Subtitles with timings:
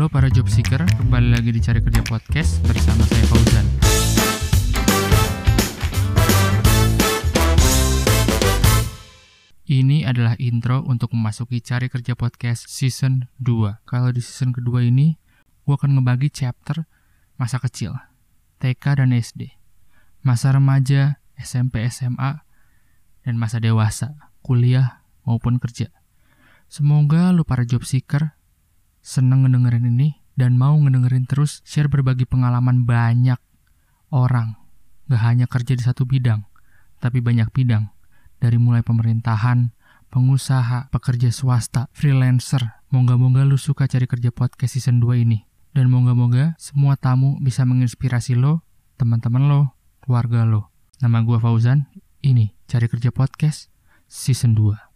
[0.00, 3.66] Halo para job seeker, kembali lagi di Cari Kerja Podcast bersama saya Fauzan.
[9.68, 13.84] Ini adalah intro untuk memasuki Cari Kerja Podcast Season 2.
[13.84, 15.20] Kalau di season kedua ini,
[15.68, 16.88] gue akan ngebagi chapter
[17.36, 17.92] masa kecil,
[18.64, 19.52] TK dan SD,
[20.24, 22.40] masa remaja, SMP, SMA,
[23.28, 25.92] dan masa dewasa, kuliah maupun kerja.
[26.72, 28.39] Semoga lu para job seeker
[29.00, 33.40] seneng ngedengerin ini dan mau ngedengerin terus share berbagi pengalaman banyak
[34.12, 34.56] orang.
[35.10, 36.46] Gak hanya kerja di satu bidang,
[37.02, 37.90] tapi banyak bidang
[38.38, 39.74] dari mulai pemerintahan,
[40.08, 42.80] pengusaha, pekerja swasta, freelancer.
[42.90, 45.46] Moga-moga lu suka cari kerja podcast season 2 ini.
[45.70, 48.66] Dan moga-moga semua tamu bisa menginspirasi lo,
[48.98, 50.74] teman-teman lo, keluarga lo.
[50.98, 51.86] Nama gue Fauzan,
[52.20, 53.72] ini Cari Kerja Podcast
[54.10, 54.89] Season 2.